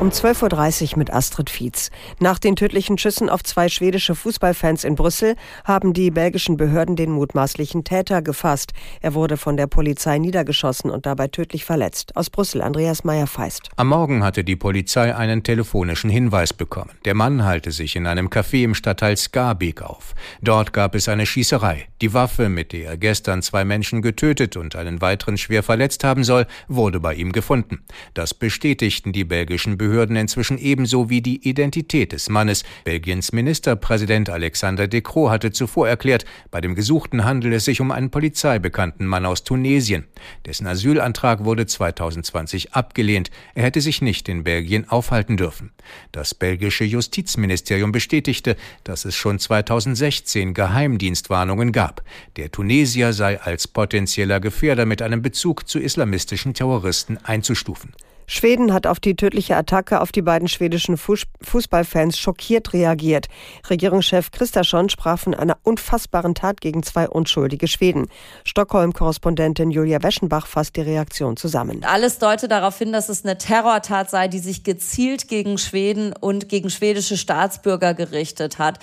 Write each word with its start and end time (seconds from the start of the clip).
Um 0.00 0.08
12.30 0.08 0.92
Uhr 0.92 0.98
mit 0.98 1.12
Astrid 1.12 1.50
Fietz. 1.50 1.90
Nach 2.20 2.38
den 2.38 2.56
tödlichen 2.56 2.96
Schüssen 2.96 3.28
auf 3.28 3.44
zwei 3.44 3.68
schwedische 3.68 4.14
Fußballfans 4.14 4.84
in 4.84 4.94
Brüssel 4.94 5.36
haben 5.64 5.92
die 5.92 6.10
belgischen 6.10 6.56
Behörden 6.56 6.96
den 6.96 7.10
mutmaßlichen 7.10 7.84
Täter 7.84 8.22
gefasst. 8.22 8.72
Er 9.02 9.12
wurde 9.12 9.36
von 9.36 9.58
der 9.58 9.66
Polizei 9.66 10.16
niedergeschossen 10.16 10.90
und 10.90 11.04
dabei 11.04 11.28
tödlich 11.28 11.66
verletzt. 11.66 12.16
Aus 12.16 12.30
Brüssel, 12.30 12.62
Andreas 12.62 13.04
Meyer-Feist. 13.04 13.68
Am 13.76 13.88
Morgen 13.88 14.24
hatte 14.24 14.42
die 14.42 14.56
Polizei 14.56 15.14
einen 15.14 15.42
telefonischen 15.42 16.08
Hinweis 16.08 16.54
bekommen. 16.54 16.92
Der 17.04 17.14
Mann 17.14 17.44
halte 17.44 17.70
sich 17.70 17.94
in 17.94 18.06
einem 18.06 18.28
Café 18.28 18.64
im 18.64 18.74
Stadtteil 18.74 19.18
Skarbek 19.18 19.82
auf. 19.82 20.14
Dort 20.40 20.72
gab 20.72 20.94
es 20.94 21.10
eine 21.10 21.26
Schießerei. 21.26 21.88
Die 22.00 22.14
Waffe, 22.14 22.48
mit 22.48 22.72
der 22.72 22.92
er 22.92 22.96
gestern 22.96 23.42
zwei 23.42 23.66
Menschen 23.66 24.00
getötet 24.00 24.56
und 24.56 24.76
einen 24.76 25.02
weiteren 25.02 25.36
schwer 25.36 25.62
verletzt 25.62 26.04
haben 26.04 26.24
soll, 26.24 26.46
wurde 26.68 27.00
bei 27.00 27.12
ihm 27.12 27.32
gefunden. 27.32 27.84
Das 28.14 28.32
bestätigten 28.32 29.12
die 29.12 29.24
belgischen 29.24 29.76
Behörden 29.76 29.89
Behörden 29.90 30.14
inzwischen 30.14 30.56
ebenso 30.56 31.10
wie 31.10 31.20
die 31.20 31.48
Identität 31.48 32.12
des 32.12 32.28
Mannes. 32.28 32.62
Belgiens 32.84 33.32
Ministerpräsident 33.32 34.30
Alexander 34.30 34.86
De 34.86 35.00
Croo 35.00 35.30
hatte 35.30 35.50
zuvor 35.50 35.88
erklärt, 35.88 36.24
bei 36.52 36.60
dem 36.60 36.76
Gesuchten 36.76 37.24
handele 37.24 37.56
es 37.56 37.64
sich 37.64 37.80
um 37.80 37.90
einen 37.90 38.10
polizeibekannten 38.10 39.04
Mann 39.04 39.26
aus 39.26 39.42
Tunesien. 39.42 40.04
Dessen 40.46 40.68
Asylantrag 40.68 41.44
wurde 41.44 41.66
2020 41.66 42.72
abgelehnt. 42.72 43.32
Er 43.56 43.64
hätte 43.64 43.80
sich 43.80 44.00
nicht 44.00 44.28
in 44.28 44.44
Belgien 44.44 44.88
aufhalten 44.88 45.36
dürfen. 45.36 45.72
Das 46.12 46.36
belgische 46.36 46.84
Justizministerium 46.84 47.90
bestätigte, 47.90 48.54
dass 48.84 49.04
es 49.04 49.16
schon 49.16 49.40
2016 49.40 50.54
Geheimdienstwarnungen 50.54 51.72
gab. 51.72 52.04
Der 52.36 52.52
Tunesier 52.52 53.12
sei 53.12 53.40
als 53.40 53.66
potenzieller 53.66 54.38
Gefährder 54.38 54.86
mit 54.86 55.02
einem 55.02 55.20
Bezug 55.20 55.68
zu 55.68 55.80
islamistischen 55.80 56.54
Terroristen 56.54 57.18
einzustufen. 57.24 57.92
Schweden 58.32 58.72
hat 58.72 58.86
auf 58.86 59.00
die 59.00 59.16
tödliche 59.16 59.56
Attacke 59.56 60.00
auf 60.00 60.12
die 60.12 60.22
beiden 60.22 60.46
schwedischen 60.46 60.96
Fußballfans 60.96 62.16
schockiert 62.16 62.72
reagiert. 62.72 63.26
Regierungschef 63.68 64.30
Kristersson 64.30 64.88
sprach 64.88 65.18
von 65.18 65.34
einer 65.34 65.58
unfassbaren 65.64 66.36
Tat 66.36 66.60
gegen 66.60 66.84
zwei 66.84 67.08
unschuldige 67.08 67.66
Schweden. 67.66 68.06
Stockholm-Korrespondentin 68.44 69.72
Julia 69.72 70.00
Weschenbach 70.04 70.46
fasst 70.46 70.76
die 70.76 70.82
Reaktion 70.82 71.36
zusammen. 71.36 71.82
Alles 71.82 72.18
deutet 72.18 72.52
darauf 72.52 72.78
hin, 72.78 72.92
dass 72.92 73.08
es 73.08 73.24
eine 73.24 73.36
Terrortat 73.36 74.10
sei, 74.10 74.28
die 74.28 74.38
sich 74.38 74.62
gezielt 74.62 75.26
gegen 75.26 75.58
Schweden 75.58 76.12
und 76.12 76.48
gegen 76.48 76.70
schwedische 76.70 77.16
Staatsbürger 77.16 77.94
gerichtet 77.94 78.60
hat. 78.60 78.78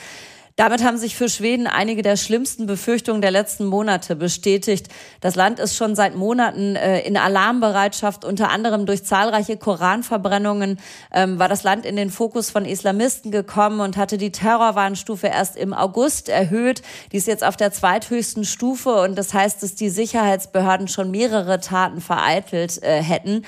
Damit 0.57 0.83
haben 0.83 0.97
sich 0.97 1.15
für 1.15 1.29
Schweden 1.29 1.67
einige 1.67 2.01
der 2.01 2.17
schlimmsten 2.17 2.65
Befürchtungen 2.65 3.21
der 3.21 3.29
letzten 3.29 3.65
Monate 3.65 4.15
bestätigt. 4.15 4.87
Das 5.21 5.35
Land 5.35 5.59
ist 5.59 5.75
schon 5.75 5.95
seit 5.95 6.15
Monaten 6.15 6.75
äh, 6.75 7.01
in 7.01 7.15
Alarmbereitschaft, 7.15 8.25
unter 8.25 8.49
anderem 8.49 8.87
durch 8.87 9.03
zahlreiche 9.03 9.57
Koranverbrennungen 9.57 10.79
ähm, 11.13 11.37
war 11.37 11.47
das 11.47 11.61
Land 11.61 11.85
in 11.85 11.95
den 11.95 12.09
Fokus 12.09 12.49
von 12.49 12.65
Islamisten 12.65 13.29
gekommen 13.29 13.81
und 13.81 13.97
hatte 13.97 14.17
die 14.17 14.31
Terrorwarnstufe 14.31 15.27
erst 15.27 15.57
im 15.57 15.75
August 15.75 16.27
erhöht. 16.27 16.81
Die 17.11 17.17
ist 17.17 17.27
jetzt 17.27 17.43
auf 17.43 17.55
der 17.55 17.71
zweithöchsten 17.71 18.43
Stufe 18.43 18.99
und 19.03 19.15
das 19.15 19.35
heißt, 19.35 19.61
dass 19.61 19.75
die 19.75 19.89
Sicherheitsbehörden 19.89 20.87
schon 20.87 21.11
mehrere 21.11 21.59
Taten 21.59 22.01
vereitelt 22.01 22.81
äh, 22.81 23.03
hätten. 23.03 23.45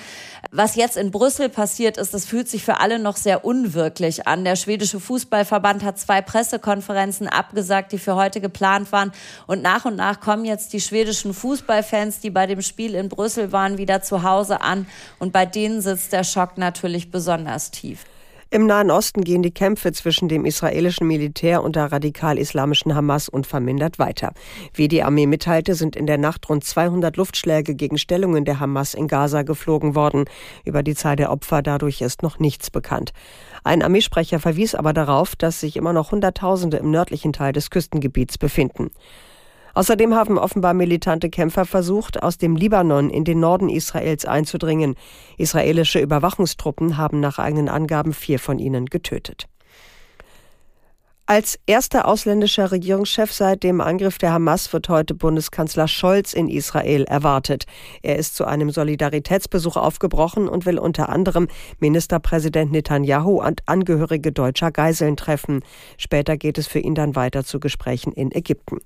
Was 0.51 0.75
jetzt 0.75 0.95
in 0.95 1.09
Brüssel 1.09 1.49
passiert 1.49 1.97
ist, 1.97 2.13
das 2.13 2.25
fühlt 2.25 2.47
sich 2.47 2.63
für 2.63 2.79
alle 2.79 2.99
noch 2.99 3.17
sehr 3.17 3.45
unwirklich 3.45 4.27
an. 4.27 4.43
Der 4.43 4.55
schwedische 4.55 4.99
Fußballverband 4.99 5.83
hat 5.83 5.97
zwei 5.97 6.21
Pressekonferenzen 6.21 6.98
abgesagt, 7.27 7.91
die 7.91 7.97
für 7.97 8.15
heute 8.15 8.41
geplant 8.41 8.91
waren. 8.91 9.11
Und 9.47 9.61
nach 9.61 9.85
und 9.85 9.95
nach 9.95 10.19
kommen 10.19 10.45
jetzt 10.45 10.73
die 10.73 10.81
schwedischen 10.81 11.33
Fußballfans, 11.33 12.19
die 12.19 12.29
bei 12.29 12.45
dem 12.47 12.61
Spiel 12.61 12.95
in 12.95 13.09
Brüssel 13.09 13.51
waren, 13.51 13.77
wieder 13.77 14.01
zu 14.01 14.23
Hause 14.23 14.61
an. 14.61 14.87
Und 15.17 15.33
bei 15.33 15.45
denen 15.45 15.81
sitzt 15.81 16.13
der 16.13 16.23
Schock 16.23 16.57
natürlich 16.57 17.11
besonders 17.11 17.71
tief. 17.71 18.05
Im 18.51 18.65
Nahen 18.65 18.89
Osten 18.89 19.23
gehen 19.23 19.43
die 19.43 19.53
Kämpfe 19.53 19.91
zwischen 19.91 20.27
dem 20.27 20.43
israelischen 20.43 21.05
Militär 21.05 21.61
und 21.61 21.75
der 21.75 21.91
radikal-islamischen 21.91 22.95
Hamas 22.95 23.29
unvermindert 23.29 23.99
weiter. 23.99 24.33
Wie 24.73 24.87
die 24.87 25.03
Armee 25.03 25.27
mitteilte, 25.27 25.75
sind 25.75 25.95
in 25.95 26.07
der 26.07 26.17
Nacht 26.17 26.49
rund 26.49 26.63
200 26.63 27.15
Luftschläge 27.15 27.75
gegen 27.75 27.99
Stellungen 27.99 28.45
der 28.45 28.59
Hamas 28.59 28.95
in 28.95 29.07
Gaza 29.07 29.43
geflogen 29.43 29.93
worden. 29.93 30.25
Über 30.65 30.81
die 30.81 30.95
Zahl 30.95 31.15
der 31.15 31.31
Opfer 31.31 31.61
dadurch 31.61 32.01
ist 32.01 32.23
noch 32.23 32.39
nichts 32.39 32.71
bekannt. 32.71 33.13
Ein 33.63 33.83
Armeesprecher 33.83 34.39
verwies 34.39 34.73
aber 34.73 34.93
darauf, 34.93 35.35
dass 35.35 35.59
sich 35.59 35.77
immer 35.77 35.93
noch 35.93 36.11
Hunderttausende 36.11 36.77
im 36.77 36.89
nördlichen 36.89 37.33
Teil 37.33 37.53
des 37.53 37.69
Küstengebiets 37.69 38.39
befinden. 38.39 38.89
Außerdem 39.79 40.13
haben 40.13 40.37
offenbar 40.37 40.73
militante 40.73 41.29
Kämpfer 41.29 41.63
versucht, 41.63 42.21
aus 42.21 42.37
dem 42.37 42.57
Libanon 42.57 43.09
in 43.09 43.23
den 43.23 43.39
Norden 43.39 43.69
Israels 43.69 44.25
einzudringen. 44.25 44.95
Israelische 45.37 46.01
Überwachungstruppen 46.01 46.97
haben 46.97 47.21
nach 47.21 47.39
eigenen 47.39 47.69
Angaben 47.69 48.11
vier 48.11 48.39
von 48.39 48.59
ihnen 48.59 48.87
getötet. 48.87 49.47
Als 51.27 51.57
erster 51.65 52.09
ausländischer 52.09 52.73
Regierungschef 52.73 53.31
seit 53.31 53.63
dem 53.63 53.79
Angriff 53.79 54.17
der 54.17 54.33
Hamas 54.33 54.73
wird 54.73 54.89
heute 54.89 55.13
Bundeskanzler 55.13 55.87
Scholz 55.87 56.33
in 56.33 56.49
Israel 56.49 57.05
erwartet. 57.05 57.63
Er 58.01 58.17
ist 58.17 58.35
zu 58.35 58.43
einem 58.43 58.71
Solidaritätsbesuch 58.71 59.77
aufgebrochen 59.77 60.49
und 60.49 60.65
will 60.65 60.77
unter 60.77 61.07
anderem 61.07 61.47
Ministerpräsident 61.79 62.73
Netanyahu 62.73 63.41
und 63.41 63.61
Angehörige 63.65 64.33
deutscher 64.33 64.71
Geiseln 64.71 65.15
treffen. 65.15 65.61
Später 65.97 66.35
geht 66.35 66.57
es 66.57 66.67
für 66.67 66.79
ihn 66.79 66.95
dann 66.95 67.15
weiter 67.15 67.45
zu 67.45 67.61
Gesprächen 67.61 68.11
in 68.11 68.33
Ägypten. 68.33 68.79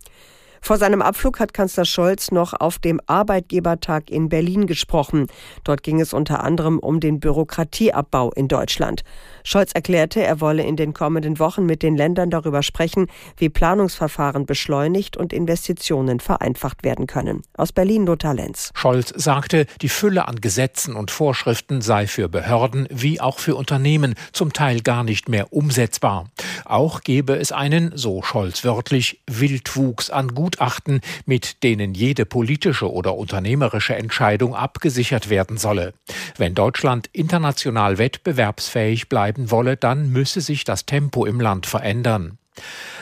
Vor 0.65 0.77
seinem 0.77 1.01
Abflug 1.01 1.41
hat 1.41 1.53
Kanzler 1.53 1.83
Scholz 1.83 2.31
noch 2.31 2.53
auf 2.53 2.79
dem 2.79 3.01
Arbeitgebertag 3.05 4.09
in 4.09 4.29
Berlin 4.29 4.65
gesprochen. 4.65 5.27
Dort 5.65 5.83
ging 5.83 5.99
es 5.99 6.13
unter 6.13 6.41
anderem 6.41 6.79
um 6.79 7.01
den 7.01 7.19
Bürokratieabbau 7.19 8.31
in 8.31 8.47
Deutschland. 8.47 9.03
Scholz 9.43 9.73
erklärte, 9.73 10.23
er 10.23 10.39
wolle 10.39 10.63
in 10.63 10.77
den 10.77 10.93
kommenden 10.93 11.37
Wochen 11.37 11.65
mit 11.65 11.83
den 11.83 11.97
Ländern 11.97 12.29
darüber 12.29 12.63
sprechen, 12.63 13.07
wie 13.35 13.49
Planungsverfahren 13.49 14.45
beschleunigt 14.45 15.17
und 15.17 15.33
Investitionen 15.33 16.21
vereinfacht 16.21 16.85
werden 16.85 17.07
können. 17.07 17.41
Aus 17.57 17.73
Berlin 17.73 18.05
Lothar 18.05 18.33
Lenz. 18.33 18.71
Scholz 18.73 19.11
sagte, 19.17 19.65
die 19.81 19.89
Fülle 19.89 20.29
an 20.29 20.39
Gesetzen 20.39 20.95
und 20.95 21.11
Vorschriften 21.11 21.81
sei 21.81 22.07
für 22.07 22.29
Behörden 22.29 22.87
wie 22.89 23.19
auch 23.19 23.39
für 23.39 23.57
Unternehmen 23.57 24.15
zum 24.31 24.53
Teil 24.53 24.79
gar 24.79 25.03
nicht 25.03 25.27
mehr 25.27 25.51
umsetzbar. 25.51 26.29
Auch 26.63 27.01
gebe 27.01 27.35
es 27.35 27.51
einen, 27.51 27.91
so 27.97 28.21
Scholz 28.21 28.63
wörtlich, 28.63 29.19
Wildwuchs 29.27 30.09
an 30.09 30.33
Gutachten, 30.53 31.01
mit 31.25 31.63
denen 31.63 31.95
jede 31.95 32.25
politische 32.25 32.91
oder 32.91 33.15
unternehmerische 33.15 33.95
Entscheidung 33.95 34.55
abgesichert 34.55 35.29
werden 35.29 35.57
solle. 35.57 35.93
Wenn 36.37 36.53
Deutschland 36.53 37.09
international 37.11 37.97
wettbewerbsfähig 37.97 39.09
bleiben 39.09 39.49
wolle, 39.49 39.77
dann 39.77 40.09
müsse 40.09 40.41
sich 40.41 40.63
das 40.63 40.85
Tempo 40.85 41.25
im 41.25 41.41
Land 41.41 41.65
verändern. 41.65 42.37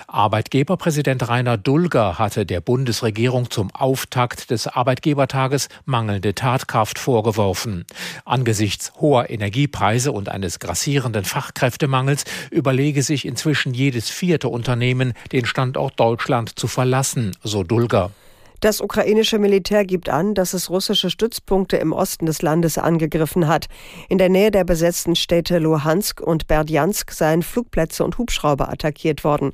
Arbeitgeberpräsident 0.07 1.27
Rainer 1.27 1.57
Dulger 1.57 2.19
hatte 2.19 2.45
der 2.45 2.61
Bundesregierung 2.61 3.49
zum 3.49 3.73
Auftakt 3.73 4.49
des 4.51 4.67
Arbeitgebertages 4.67 5.69
mangelnde 5.85 6.35
Tatkraft 6.35 6.99
vorgeworfen. 6.99 7.85
Angesichts 8.25 8.91
hoher 8.99 9.29
Energiepreise 9.29 10.11
und 10.11 10.29
eines 10.29 10.59
grassierenden 10.59 11.23
Fachkräftemangels 11.23 12.25
überlege 12.49 13.03
sich 13.03 13.25
inzwischen 13.25 13.73
jedes 13.73 14.09
vierte 14.09 14.49
Unternehmen, 14.49 15.13
den 15.31 15.45
Standort 15.45 15.99
Deutschland 15.99 16.59
zu 16.59 16.67
verlassen, 16.67 17.35
so 17.43 17.63
Dulger. 17.63 18.11
Das 18.61 18.79
ukrainische 18.79 19.39
Militär 19.39 19.85
gibt 19.85 20.07
an, 20.07 20.35
dass 20.35 20.53
es 20.53 20.69
russische 20.69 21.09
Stützpunkte 21.09 21.77
im 21.77 21.93
Osten 21.93 22.27
des 22.27 22.43
Landes 22.43 22.77
angegriffen 22.77 23.47
hat. 23.47 23.65
In 24.07 24.19
der 24.19 24.29
Nähe 24.29 24.51
der 24.51 24.63
besetzten 24.65 25.15
Städte 25.15 25.57
Luhansk 25.57 26.21
und 26.21 26.45
Berdjansk 26.45 27.11
seien 27.11 27.41
Flugplätze 27.41 28.03
und 28.03 28.19
Hubschrauber 28.19 28.69
attackiert 28.69 29.23
worden. 29.23 29.53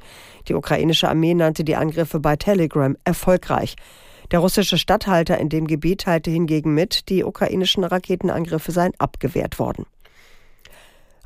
Die 0.50 0.56
ukrainische 0.56 1.07
Armee 1.07 1.34
nannte 1.35 1.63
die 1.63 1.78
Angriffe 1.78 2.19
bei 2.19 2.35
Telegram 2.35 2.97
erfolgreich. 3.06 3.78
Der 4.31 4.40
russische 4.40 4.78
Statthalter 4.78 5.37
in 5.37 5.47
dem 5.47 5.67
Gebiet 5.67 6.02
teilte 6.02 6.29
hingegen 6.29 6.73
mit, 6.73 7.08
die 7.08 7.23
ukrainischen 7.23 7.85
Raketenangriffe 7.85 8.73
seien 8.73 8.91
abgewehrt 8.97 9.58
worden. 9.58 9.85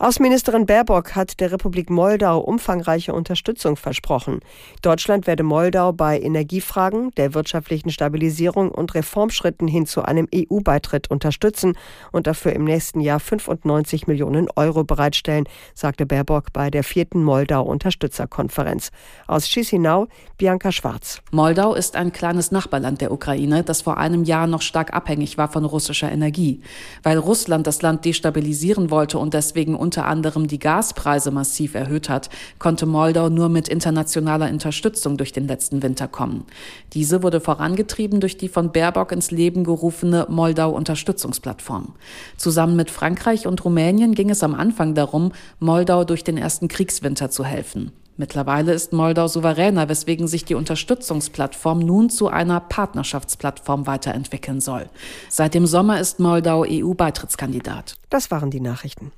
Außenministerin 0.02 0.66
Baerbock 0.66 1.14
hat 1.14 1.40
der 1.40 1.52
Republik 1.52 1.92
Moldau 1.92 2.40
umfangreiche 2.40 3.14
Unterstützung 3.14 3.76
versprochen. 3.76 4.40
Deutschland 4.82 5.28
werde 5.28 5.44
Moldau 5.44 5.94
bei 5.94 6.20
Energiefragen, 6.20 7.12
der 7.18 7.36
wirtschaftlichen 7.36 7.92
Stabilisierung 7.92 8.72
und 8.72 8.96
Reformschritten 8.96 9.68
hin 9.68 9.86
zu 9.86 10.02
einem 10.02 10.28
EU-Beitritt 10.34 11.12
unterstützen 11.12 11.78
und 12.12 12.26
dafür 12.26 12.54
im 12.54 12.64
nächsten 12.64 13.00
Jahr 13.00 13.20
95 13.20 14.08
Millionen 14.08 14.48
Euro 14.56 14.84
bereitstellen, 14.84 15.46
sagte 15.76 16.08
Baerbock 16.08 16.52
bei 16.52 16.72
der 16.72 16.84
vierten 16.84 17.24
Moldau-Unterstützerkonferenz. 17.24 18.90
Aus 19.28 19.46
Chisinau, 19.46 20.08
Bianca 20.36 20.72
Schwarz. 20.72 21.22
Moldau 21.30 21.76
ist 21.76 21.96
ein 21.96 22.12
kleines 22.12 22.50
Nachbarland 22.50 23.02
der 23.02 23.12
Ukraine, 23.12 23.62
das 23.62 23.84
vor 23.84 24.00
einem 24.00 24.24
Jahr 24.24 24.48
noch 24.48 24.64
stark 24.64 24.96
abhängig 24.96 25.38
war 25.38 25.52
von 25.52 25.64
russischer 25.64 26.12
Energie. 26.12 26.62
Weil 27.04 27.20
Russland 27.20 27.68
das 27.68 27.84
Land 27.84 28.04
destabilisieren 28.04 28.90
wollte 28.90 29.20
und 29.20 29.36
deswegen 29.36 29.76
unter 29.92 30.06
anderem 30.06 30.48
die 30.48 30.58
Gaspreise 30.58 31.32
massiv 31.32 31.76
erhöht 31.76 32.08
hat, 32.08 32.30
konnte 32.60 32.86
Moldau 32.86 33.28
nur 33.28 33.50
mit 33.50 33.68
internationaler 33.68 34.50
Unterstützung 34.50 35.18
durch 35.18 35.34
den 35.34 35.50
letzten 35.50 35.84
Winter 35.84 36.08
kommen. 36.08 36.46
Diese 36.94 37.24
wurde 37.24 37.42
vorangetrieben 37.42 38.22
durch 38.22 38.38
die 38.38 38.48
von 38.48 38.72
Baerbock 38.72 39.12
ins 39.12 39.32
Leben 39.32 39.66
gerufene 39.66 40.28
Moldau-Unterstützungsplattform. 40.30 41.96
Zusammen 42.38 42.78
mit 42.78 42.90
Frankreich 42.90 43.48
und 43.48 43.66
Rumänien 43.66 44.16
ging 44.16 44.30
es 44.30 44.44
am 44.44 44.56
Anfang 44.56 44.96
darum, 44.96 45.34
Moldau 45.60 46.06
durch 46.06 46.24
den 46.24 46.38
ersten 46.38 46.70
Kriegswinter 46.70 47.30
zu 47.30 47.44
helfen. 47.44 47.92
Mittlerweile 48.16 48.72
ist 48.72 48.94
Moldau 48.94 49.28
souveräner, 49.28 49.90
weswegen 49.90 50.28
sich 50.30 50.46
die 50.46 50.56
Unterstützungsplattform 50.56 51.80
nun 51.80 52.10
zu 52.10 52.30
einer 52.30 52.62
Partnerschaftsplattform 52.62 53.88
weiterentwickeln 53.88 54.62
soll. 54.62 54.90
Seit 55.28 55.54
dem 55.54 55.66
Sommer 55.66 56.00
ist 56.00 56.22
Moldau 56.22 56.64
EU-Beitrittskandidat. 56.66 57.96
Das 58.10 58.32
waren 58.32 58.52
die 58.52 58.62
Nachrichten. 58.62 59.12